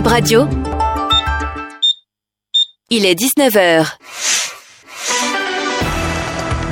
Bip 0.00 0.08
Radio. 0.08 0.48
Il 2.88 3.04
est 3.04 3.14
19h. 3.14 3.86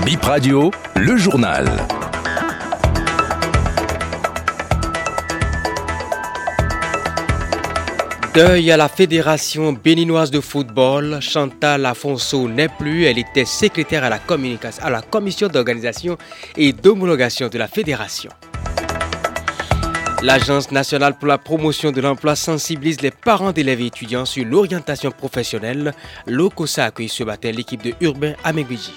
Bip 0.06 0.22
Radio, 0.22 0.70
le 0.96 1.18
journal. 1.18 1.66
Deuil 8.34 8.70
à 8.70 8.78
la 8.78 8.88
Fédération 8.88 9.74
béninoise 9.74 10.30
de 10.30 10.40
football. 10.40 11.18
Chantal 11.20 11.84
Afonso 11.84 12.48
n'est 12.48 12.70
plus. 12.70 13.04
Elle 13.04 13.18
était 13.18 13.44
secrétaire 13.44 14.04
à 14.04 14.08
la, 14.08 14.18
communication, 14.18 14.82
à 14.82 14.88
la 14.88 15.02
commission 15.02 15.48
d'organisation 15.48 16.16
et 16.56 16.72
d'homologation 16.72 17.48
de 17.48 17.58
la 17.58 17.68
fédération. 17.68 18.30
L'Agence 20.20 20.72
nationale 20.72 21.14
pour 21.16 21.28
la 21.28 21.38
promotion 21.38 21.92
de 21.92 22.00
l'emploi 22.00 22.34
sensibilise 22.34 23.00
les 23.02 23.12
parents 23.12 23.52
d'élèves 23.52 23.80
et 23.80 23.86
étudiants 23.86 24.24
sur 24.24 24.44
l'orientation 24.44 25.12
professionnelle. 25.12 25.92
L'OCOSA 26.26 26.86
accueille 26.86 27.08
ce 27.08 27.22
matin 27.22 27.52
l'équipe 27.52 27.82
de 27.84 27.94
Urbain 28.00 28.34
Amegwiji. 28.42 28.92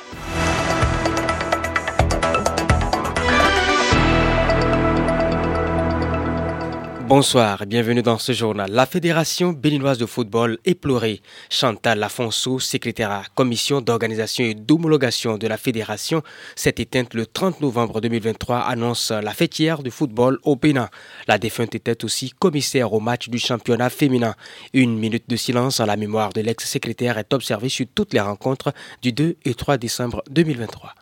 Bonsoir 7.13 7.65
bienvenue 7.65 8.01
dans 8.01 8.17
ce 8.17 8.31
journal. 8.31 8.71
La 8.71 8.85
Fédération 8.85 9.51
béninoise 9.51 9.97
de 9.97 10.05
football 10.05 10.59
éplorée. 10.63 11.21
Chantal 11.49 11.99
Lafonso, 11.99 12.57
secrétaire 12.57 13.11
à 13.11 13.17
la 13.23 13.27
commission 13.35 13.81
d'organisation 13.81 14.45
et 14.45 14.53
d'homologation 14.53 15.37
de 15.37 15.45
la 15.45 15.57
fédération, 15.57 16.23
s'est 16.55 16.75
éteinte 16.77 17.13
le 17.13 17.25
30 17.25 17.59
novembre 17.59 17.99
2023, 17.99 18.59
annonce 18.59 19.11
la 19.11 19.33
fêtière 19.33 19.83
du 19.83 19.91
football 19.91 20.39
au 20.43 20.55
Bénin. 20.55 20.87
La 21.27 21.37
défunte 21.37 21.75
était 21.75 22.05
aussi 22.05 22.29
commissaire 22.29 22.93
au 22.93 23.01
match 23.01 23.27
du 23.27 23.39
championnat 23.39 23.89
féminin. 23.89 24.33
Une 24.71 24.97
minute 24.97 25.27
de 25.27 25.35
silence 25.35 25.81
en 25.81 25.87
la 25.87 25.97
mémoire 25.97 26.31
de 26.31 26.39
l'ex-secrétaire 26.39 27.17
est 27.17 27.33
observée 27.33 27.67
sur 27.67 27.87
toutes 27.93 28.13
les 28.13 28.21
rencontres 28.21 28.71
du 29.01 29.11
2 29.11 29.35
et 29.43 29.53
3 29.53 29.75
décembre 29.77 30.23
2023. 30.29 30.93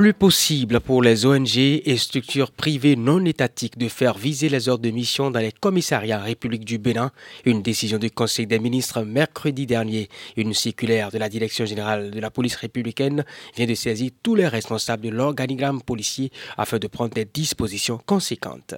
Plus 0.00 0.14
possible 0.14 0.80
pour 0.80 1.02
les 1.02 1.26
ONG 1.26 1.58
et 1.58 1.96
structures 1.98 2.52
privées 2.52 2.96
non 2.96 3.22
étatiques 3.26 3.76
de 3.76 3.86
faire 3.86 4.16
viser 4.16 4.48
les 4.48 4.66
heures 4.70 4.78
de 4.78 4.88
mission 4.88 5.30
dans 5.30 5.40
les 5.40 5.52
commissariats 5.52 6.20
République 6.20 6.64
du 6.64 6.78
Bénin. 6.78 7.10
Une 7.44 7.60
décision 7.60 7.98
du 7.98 8.10
Conseil 8.10 8.46
des 8.46 8.58
ministres 8.58 9.02
mercredi 9.02 9.66
dernier. 9.66 10.08
Une 10.38 10.54
circulaire 10.54 11.10
de 11.10 11.18
la 11.18 11.28
Direction 11.28 11.66
générale 11.66 12.12
de 12.12 12.18
la 12.18 12.30
police 12.30 12.56
républicaine 12.56 13.26
vient 13.54 13.66
de 13.66 13.74
saisir 13.74 14.10
tous 14.22 14.36
les 14.36 14.48
responsables 14.48 15.02
de 15.02 15.10
l'organigramme 15.10 15.82
policier 15.82 16.32
afin 16.56 16.78
de 16.78 16.86
prendre 16.86 17.12
des 17.12 17.26
dispositions 17.26 17.98
conséquentes. 17.98 18.76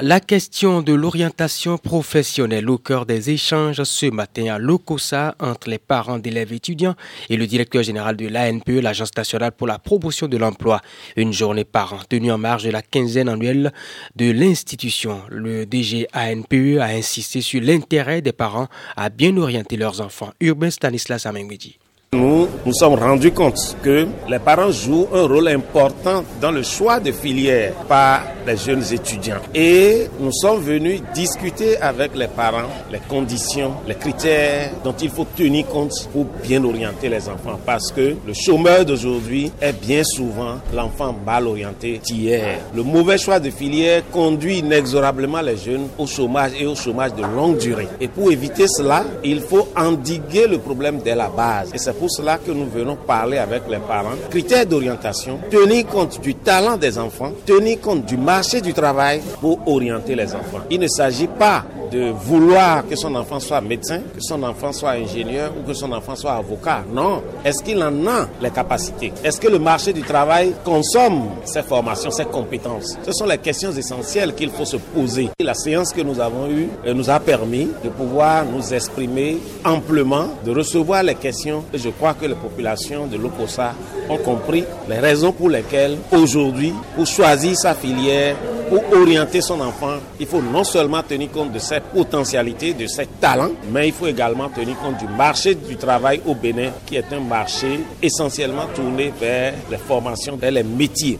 La 0.00 0.20
question 0.20 0.82
de 0.82 0.92
l'orientation 0.92 1.78
professionnelle 1.78 2.68
au 2.68 2.76
cœur 2.76 3.06
des 3.06 3.30
échanges 3.30 3.82
ce 3.82 4.04
matin 4.10 4.54
à 4.54 4.58
l'OCOSA 4.58 5.34
entre 5.40 5.70
les 5.70 5.78
parents 5.78 6.18
d'élèves 6.18 6.52
étudiants 6.52 6.94
et 7.30 7.38
le 7.38 7.46
directeur 7.46 7.82
général 7.82 8.14
de 8.14 8.28
l'ANPE, 8.28 8.82
l'Agence 8.82 9.16
nationale 9.16 9.52
pour 9.52 9.66
la 9.66 9.78
promotion 9.78 10.28
de 10.28 10.36
l'emploi. 10.36 10.82
Une 11.16 11.32
journée 11.32 11.64
par 11.64 11.94
an 11.94 12.00
tenue 12.06 12.30
en 12.30 12.36
marge 12.36 12.64
de 12.64 12.70
la 12.70 12.82
quinzaine 12.82 13.30
annuelle 13.30 13.72
de 14.16 14.30
l'institution. 14.30 15.22
Le 15.30 15.64
DG 15.64 16.06
ANPE 16.12 16.78
a 16.78 16.88
insisté 16.88 17.40
sur 17.40 17.62
l'intérêt 17.62 18.20
des 18.20 18.32
parents 18.32 18.68
à 18.96 19.08
bien 19.08 19.34
orienter 19.38 19.78
leurs 19.78 20.02
enfants. 20.02 20.34
Urbain 20.40 20.70
Stanislas 20.70 21.24
Amengwedi. 21.24 21.78
Nous 22.12 22.46
nous 22.64 22.72
sommes 22.72 22.94
rendus 22.94 23.32
compte 23.32 23.76
que 23.82 24.06
les 24.28 24.38
parents 24.38 24.70
jouent 24.70 25.08
un 25.12 25.26
rôle 25.26 25.48
important 25.48 26.24
dans 26.40 26.50
le 26.50 26.62
choix 26.62 27.00
de 27.00 27.12
filières 27.12 27.72
par 27.88 28.22
les 28.46 28.56
jeunes 28.56 28.82
étudiants. 28.92 29.40
Et 29.54 30.06
nous 30.20 30.32
sommes 30.32 30.60
venus 30.60 31.00
discuter 31.14 31.76
avec 31.78 32.14
les 32.16 32.28
parents 32.28 32.68
les 32.90 33.00
conditions, 33.08 33.74
les 33.86 33.94
critères 33.94 34.70
dont 34.84 34.94
il 35.00 35.10
faut 35.10 35.26
tenir 35.36 35.66
compte 35.66 36.08
pour 36.12 36.24
bien 36.42 36.62
orienter 36.64 37.08
les 37.08 37.28
enfants. 37.28 37.58
Parce 37.64 37.90
que 37.90 38.16
le 38.26 38.32
chômeur 38.32 38.84
d'aujourd'hui 38.84 39.50
est 39.60 39.72
bien 39.72 40.02
souvent 40.04 40.56
l'enfant 40.74 41.14
mal 41.24 41.46
orienté 41.46 41.98
d'hier. 41.98 42.58
Le 42.74 42.82
mauvais 42.82 43.18
choix 43.18 43.40
de 43.40 43.50
filière 43.50 44.02
conduit 44.10 44.58
inexorablement 44.58 45.40
les 45.40 45.56
jeunes 45.56 45.88
au 45.98 46.06
chômage 46.06 46.52
et 46.58 46.66
au 46.66 46.74
chômage 46.74 47.14
de 47.14 47.22
longue 47.22 47.58
durée. 47.58 47.88
Et 48.00 48.08
pour 48.08 48.30
éviter 48.30 48.66
cela, 48.68 49.04
il 49.24 49.40
faut 49.40 49.68
endiguer 49.76 50.46
le 50.46 50.58
problème 50.58 51.00
dès 51.04 51.14
la 51.14 51.28
base. 51.28 51.70
Et 51.74 51.78
c'est 51.78 51.96
pour 51.96 52.05
cela 52.08 52.38
que 52.38 52.50
nous 52.50 52.66
venons 52.66 52.96
parler 52.96 53.38
avec 53.38 53.62
les 53.68 53.78
parents. 53.78 54.16
Critères 54.30 54.66
d'orientation, 54.66 55.38
tenir 55.50 55.86
compte 55.86 56.20
du 56.20 56.34
talent 56.34 56.76
des 56.76 56.98
enfants, 56.98 57.32
tenir 57.44 57.80
compte 57.80 58.04
du 58.04 58.16
marché 58.16 58.60
du 58.60 58.72
travail 58.72 59.20
pour 59.40 59.66
orienter 59.66 60.14
les 60.14 60.34
enfants. 60.34 60.60
Il 60.70 60.80
ne 60.80 60.88
s'agit 60.88 61.28
pas 61.28 61.64
de 61.90 62.10
vouloir 62.10 62.86
que 62.86 62.96
son 62.96 63.14
enfant 63.14 63.40
soit 63.40 63.60
médecin, 63.60 64.00
que 64.14 64.20
son 64.20 64.42
enfant 64.42 64.72
soit 64.72 64.90
ingénieur 64.92 65.52
ou 65.58 65.66
que 65.66 65.74
son 65.74 65.92
enfant 65.92 66.16
soit 66.16 66.32
avocat. 66.32 66.84
Non. 66.92 67.22
Est-ce 67.44 67.62
qu'il 67.62 67.82
en 67.82 68.06
a 68.06 68.28
les 68.40 68.50
capacités? 68.50 69.12
Est-ce 69.24 69.40
que 69.40 69.48
le 69.48 69.58
marché 69.58 69.92
du 69.92 70.02
travail 70.02 70.52
consomme 70.64 71.28
ses 71.44 71.62
formations, 71.62 72.10
ses 72.10 72.24
compétences? 72.26 72.96
Ce 73.04 73.12
sont 73.12 73.26
les 73.26 73.38
questions 73.38 73.72
essentielles 73.72 74.34
qu'il 74.34 74.50
faut 74.50 74.64
se 74.64 74.76
poser. 74.76 75.30
La 75.40 75.54
séance 75.54 75.92
que 75.92 76.00
nous 76.02 76.20
avons 76.20 76.48
eue 76.50 76.68
euh, 76.86 76.94
nous 76.94 77.08
a 77.10 77.20
permis 77.20 77.68
de 77.84 77.88
pouvoir 77.88 78.44
nous 78.44 78.74
exprimer 78.74 79.38
amplement, 79.64 80.28
de 80.44 80.50
recevoir 80.50 81.02
les 81.02 81.14
questions. 81.14 81.64
Et 81.72 81.78
je 81.78 81.88
crois 81.90 82.14
que 82.14 82.26
les 82.26 82.34
populations 82.34 83.06
de 83.06 83.16
l'OCOSA 83.16 83.74
ont 84.08 84.18
compris 84.18 84.64
les 84.88 84.98
raisons 84.98 85.32
pour 85.32 85.48
lesquelles 85.48 85.98
aujourd'hui, 86.12 86.72
pour 86.94 87.06
choisir 87.06 87.56
sa 87.56 87.74
filière, 87.74 88.36
pour 88.68 88.82
orienter 88.92 89.40
son 89.40 89.60
enfant, 89.60 89.96
il 90.18 90.26
faut 90.26 90.42
non 90.42 90.64
seulement 90.64 91.02
tenir 91.02 91.30
compte 91.30 91.52
de 91.52 91.58
ses 91.58 91.80
potentialités, 91.80 92.74
de 92.74 92.86
ses 92.86 93.06
talents, 93.06 93.52
mais 93.70 93.88
il 93.88 93.94
faut 93.94 94.06
également 94.06 94.48
tenir 94.48 94.76
compte 94.78 94.98
du 94.98 95.06
marché 95.06 95.54
du 95.54 95.76
travail 95.76 96.20
au 96.26 96.34
Bénin, 96.34 96.70
qui 96.84 96.96
est 96.96 97.12
un 97.12 97.20
marché 97.20 97.80
essentiellement 98.02 98.66
tourné 98.74 99.12
vers 99.18 99.54
les 99.70 99.78
formations, 99.78 100.36
vers 100.36 100.52
les 100.52 100.62
métiers. 100.62 101.18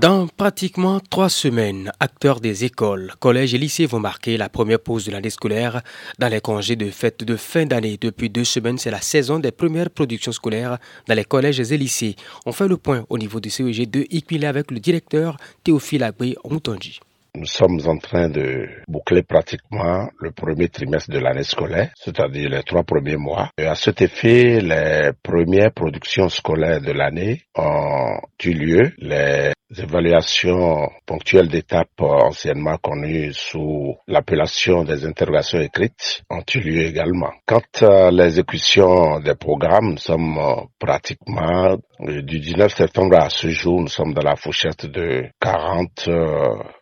Dans 0.00 0.28
pratiquement 0.28 1.00
trois 1.00 1.28
semaines, 1.28 1.90
acteurs 1.98 2.38
des 2.40 2.64
écoles, 2.64 3.14
collèges 3.18 3.54
et 3.54 3.58
lycées 3.58 3.86
vont 3.86 3.98
marquer 3.98 4.36
la 4.36 4.48
première 4.48 4.78
pause 4.78 5.06
de 5.06 5.10
l'année 5.10 5.28
scolaire 5.28 5.82
dans 6.20 6.28
les 6.28 6.40
congés 6.40 6.76
de 6.76 6.88
fête 6.88 7.24
de 7.24 7.34
fin 7.34 7.66
d'année. 7.66 7.98
Depuis 8.00 8.30
deux 8.30 8.44
semaines, 8.44 8.78
c'est 8.78 8.92
la 8.92 9.00
saison 9.00 9.40
des 9.40 9.50
premières 9.50 9.90
productions 9.90 10.30
scolaires 10.30 10.78
dans 11.08 11.14
les 11.14 11.24
collèges 11.24 11.58
et 11.72 11.76
lycées. 11.76 12.14
On 12.46 12.52
fait 12.52 12.68
le 12.68 12.76
point 12.76 13.06
au 13.08 13.18
niveau 13.18 13.40
du 13.40 13.50
CEG 13.50 13.90
de 13.90 14.06
Iquilé 14.10 14.46
avec 14.46 14.70
le 14.70 14.78
directeur 14.78 15.36
Théophile 15.64 16.04
Agbé 16.04 16.36
Moutonji. 16.48 17.00
Nous 17.38 17.46
sommes 17.46 17.78
en 17.86 17.98
train 17.98 18.28
de 18.28 18.66
boucler 18.88 19.22
pratiquement 19.22 20.08
le 20.18 20.32
premier 20.32 20.68
trimestre 20.68 21.12
de 21.12 21.20
l'année 21.20 21.44
scolaire, 21.44 21.90
c'est-à-dire 21.94 22.50
les 22.50 22.64
trois 22.64 22.82
premiers 22.82 23.16
mois. 23.16 23.50
Et 23.56 23.66
à 23.66 23.76
cet 23.76 24.02
effet, 24.02 24.60
les 24.60 25.12
premières 25.22 25.70
productions 25.72 26.28
scolaires 26.28 26.80
de 26.80 26.90
l'année 26.90 27.42
ont 27.54 28.18
eu 28.42 28.52
lieu. 28.54 28.92
Les 28.98 29.52
évaluations 29.76 30.88
ponctuelles 31.06 31.46
d'étapes 31.46 32.00
anciennement 32.00 32.76
connues 32.78 33.32
sous 33.32 33.94
l'appellation 34.08 34.82
des 34.82 35.04
interrogations 35.06 35.60
écrites 35.60 36.22
ont 36.30 36.42
eu 36.54 36.58
lieu 36.58 36.86
également. 36.86 37.30
Quant 37.46 37.60
à 37.82 38.10
l'exécution 38.10 39.20
des 39.20 39.36
programmes, 39.36 39.90
nous 39.92 39.98
sommes 39.98 40.40
pratiquement 40.80 41.76
du 42.00 42.40
19 42.40 42.74
septembre 42.74 43.16
à 43.20 43.28
ce 43.30 43.48
jour, 43.50 43.80
nous 43.80 43.88
sommes 43.88 44.14
dans 44.14 44.22
la 44.22 44.34
fourchette 44.36 44.86
de 44.86 45.26
40 45.40 46.08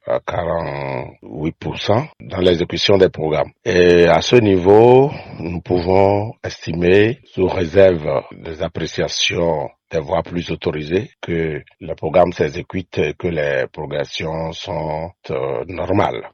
à 0.07 0.19
48% 0.19 2.09
dans 2.21 2.39
l'exécution 2.39 2.97
des 2.97 3.09
programmes. 3.09 3.51
Et 3.65 4.07
à 4.07 4.21
ce 4.21 4.37
niveau, 4.37 5.11
nous 5.39 5.61
pouvons 5.61 6.33
estimer, 6.45 7.21
sous 7.25 7.47
réserve 7.47 8.23
des 8.33 8.63
appréciations 8.63 9.69
des 9.91 10.01
voies 10.01 10.23
plus 10.23 10.51
autorisées, 10.51 11.11
que 11.21 11.63
le 11.81 11.95
programme 11.95 12.33
s'exécute 12.33 12.99
et 12.99 13.15
que 13.15 13.29
les 13.29 13.67
progressions 13.73 14.53
sont 14.53 15.11
euh, 15.31 15.65
normales. 15.69 16.31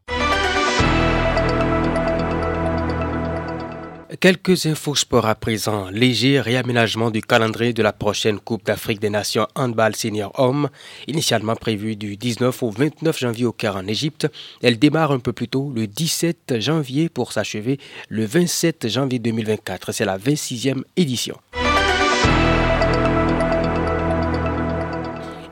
Quelques 4.20 4.66
infos 4.66 4.94
sport 4.94 5.26
à 5.26 5.34
présent. 5.34 5.88
Léger 5.90 6.38
réaménagement 6.40 7.10
du 7.10 7.22
calendrier 7.22 7.72
de 7.72 7.82
la 7.82 7.94
prochaine 7.94 8.38
Coupe 8.38 8.66
d'Afrique 8.66 9.00
des 9.00 9.08
Nations 9.08 9.46
handball 9.54 9.96
senior 9.96 10.38
homme, 10.38 10.68
initialement 11.06 11.56
prévue 11.56 11.96
du 11.96 12.16
19 12.16 12.62
au 12.62 12.70
29 12.70 13.18
janvier 13.18 13.46
au 13.46 13.52
Caire 13.52 13.76
en 13.76 13.86
Égypte. 13.86 14.28
Elle 14.62 14.78
démarre 14.78 15.12
un 15.12 15.18
peu 15.18 15.32
plus 15.32 15.48
tôt 15.48 15.72
le 15.74 15.86
17 15.86 16.60
janvier 16.60 17.08
pour 17.08 17.32
s'achever 17.32 17.78
le 18.10 18.26
27 18.26 18.88
janvier 18.88 19.18
2024. 19.18 19.92
C'est 19.92 20.04
la 20.04 20.18
26e 20.18 20.82
édition. 20.96 21.36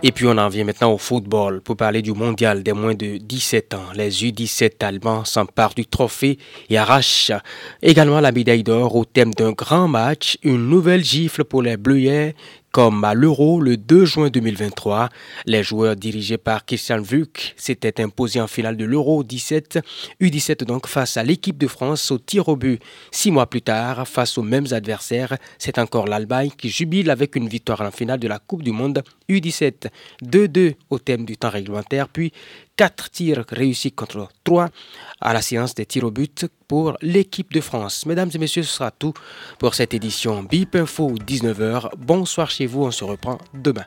Et 0.03 0.13
puis 0.13 0.27
on 0.27 0.39
en 0.39 0.49
vient 0.49 0.65
maintenant 0.65 0.95
au 0.95 0.99
football 0.99 1.61
pour 1.61 1.77
parler 1.77 2.01
du 2.01 2.13
mondial 2.13 2.63
des 2.63 2.73
moins 2.73 2.95
de 2.95 3.19
17 3.19 3.75
ans. 3.75 3.85
Les 3.95 4.11
U17 4.11 4.83
allemands 4.83 5.27
s'emparent 5.27 5.75
du 5.75 5.85
trophée 5.85 6.39
et 6.71 6.79
arrachent 6.79 7.33
également 7.83 8.21
la 8.21 8.33
médaille 8.33 8.63
d'or 8.63 8.97
au 8.97 9.05
thème 9.05 9.35
d'un 9.35 9.53
grand 9.53 9.89
match, 9.89 10.39
une 10.43 10.71
nouvelle 10.71 11.05
gifle 11.05 11.45
pour 11.45 11.61
les 11.61 11.77
Bleuets 11.77 12.35
comme 12.73 13.03
à 13.05 13.15
l'Euro 13.15 13.61
le 13.61 13.77
2 13.77 14.05
juin 14.05 14.31
2023, 14.31 15.09
les 15.47 15.63
joueurs 15.63 15.97
dirigés 15.97 16.39
par 16.39 16.65
Christian 16.65 17.01
Vuc 17.01 17.55
s'étaient 17.57 18.01
imposés 18.01 18.41
en 18.41 18.47
finale 18.47 18.77
de 18.77 18.85
l'Euro 18.85 19.25
17, 19.25 19.81
U17 20.21 20.65
donc 20.65 20.87
face 20.87 21.17
à 21.17 21.23
l'équipe 21.23 21.59
de 21.59 21.67
France 21.67 22.11
au 22.11 22.19
tir 22.19 22.49
au 22.49 22.57
but. 22.57 22.81
Six 23.11 23.31
mois 23.31 23.47
plus 23.47 23.63
tard, 23.63 24.07
face 24.07 24.39
aux 24.39 24.43
mêmes 24.43 24.67
adversaires, 24.71 25.37
c'est 25.59 25.79
encore 25.79 26.07
l'Allemagne 26.07 26.51
qui 26.57 26.69
jubile 26.69 27.11
avec 27.11 27.35
une 27.35 27.49
victoire 27.49 27.81
en 27.81 27.91
finale 27.91 28.21
de 28.21 28.29
la 28.29 28.39
Coupe 28.39 28.63
du 28.63 28.73
Monde 28.73 29.03
U17. 29.29 29.89
2-2 30.23 30.75
au 30.91 30.99
thème 30.99 31.25
du 31.25 31.37
temps 31.37 31.51
réglementaire, 31.51 32.09
puis 32.09 32.33
4 32.81 33.11
tirs 33.11 33.45
réussis 33.51 33.93
contre 33.93 34.29
3 34.43 34.71
à 35.21 35.35
la 35.35 35.43
séance 35.43 35.75
des 35.75 35.85
tirs 35.85 36.05
au 36.05 36.11
but 36.11 36.47
pour 36.67 36.97
l'équipe 37.03 37.53
de 37.53 37.61
France. 37.61 38.07
Mesdames 38.07 38.31
et 38.35 38.39
messieurs, 38.39 38.63
ce 38.63 38.73
sera 38.73 38.91
tout 38.91 39.13
pour 39.59 39.75
cette 39.75 39.93
édition 39.93 40.43
BIP 40.43 40.77
Info 40.77 41.11
19h. 41.11 41.91
Bonsoir 41.99 42.51
chez 42.51 42.65
vous, 42.65 42.85
on 42.85 42.91
se 42.91 43.05
reprend 43.05 43.37
demain. 43.53 43.85